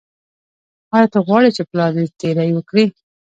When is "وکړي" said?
2.53-2.85